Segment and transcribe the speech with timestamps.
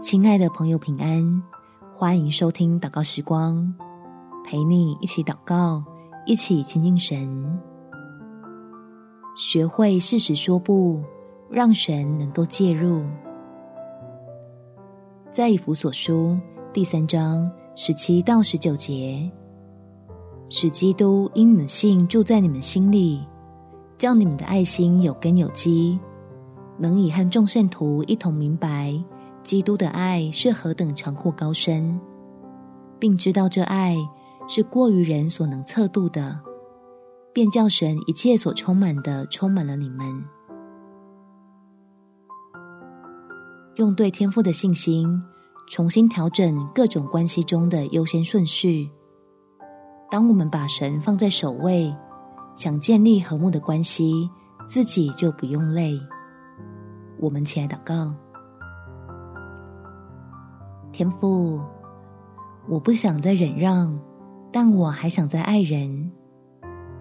[0.00, 1.42] 亲爱的朋友，平安！
[1.94, 3.70] 欢迎收听祷告时光，
[4.46, 5.84] 陪你一起祷告，
[6.24, 7.60] 一起亲近神，
[9.36, 11.02] 学会适时说不，
[11.50, 13.04] 让神能够介入。
[15.30, 16.38] 在以弗所书
[16.72, 19.30] 第三章十七到十九节，
[20.48, 23.22] 使基督因你们信住在你们心里，
[23.98, 26.00] 叫你们的爱心有根有基，
[26.78, 28.94] 能以和众圣徒一同明白。
[29.42, 31.98] 基督的爱是何等长阔高深，
[32.98, 33.96] 并知道这爱
[34.46, 36.38] 是过于人所能测度的，
[37.32, 40.24] 便叫神一切所充满的充满了你们。
[43.76, 45.22] 用对天赋的信心，
[45.68, 48.90] 重新调整各种关系中的优先顺序。
[50.10, 51.94] 当我们把神放在首位，
[52.54, 54.28] 想建立和睦的关系，
[54.66, 55.98] 自己就不用累。
[57.18, 58.14] 我们起来祷告。
[61.00, 61.58] 天父，
[62.68, 63.98] 我不想再忍让，
[64.52, 66.12] 但我还想再爱人。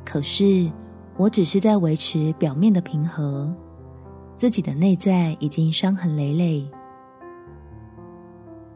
[0.06, 0.72] 可是，
[1.18, 3.54] 我只是在维持表面的平和，
[4.38, 6.66] 自己的内在已经伤痕累累。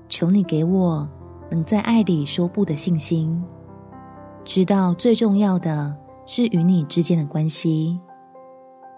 [0.09, 1.09] 求你给我
[1.49, 3.41] 能在爱里说不的信心，
[4.43, 7.97] 知道最重要的是与你之间的关系，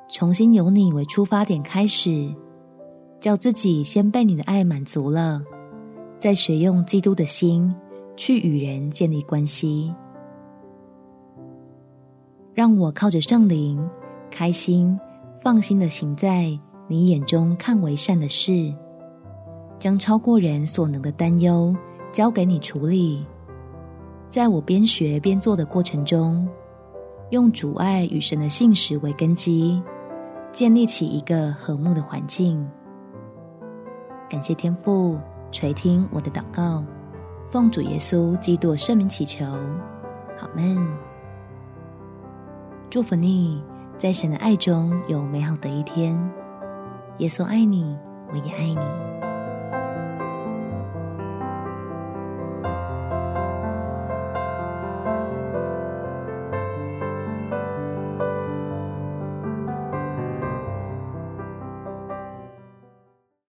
[0.10, 2.34] 重新由你为出发点开始，
[3.20, 5.40] 叫自己先被你的爱满足了。
[6.18, 7.74] 再学用基督的心
[8.16, 9.94] 去与人建立关系，
[12.54, 13.86] 让我靠着圣灵，
[14.32, 14.98] 开心
[15.42, 16.58] 放心的行在
[16.88, 18.74] 你眼中看为善的事，
[19.78, 21.76] 将超过人所能的担忧
[22.12, 23.26] 交给你处理。
[24.30, 26.48] 在我边学边做的过程中，
[27.32, 29.82] 用主爱与神的信实为根基，
[30.52, 32.66] 建立起一个和睦的环境。
[34.30, 35.20] 感谢天父。
[35.56, 36.84] 垂听我的祷告，
[37.50, 39.46] 奉主耶稣基督圣名祈求，
[40.38, 40.78] 好们。
[42.90, 43.64] 祝福你，
[43.98, 46.14] 在神的爱中有美好的一天。
[47.20, 47.98] 耶稣爱你，
[48.34, 49.25] 我也爱你。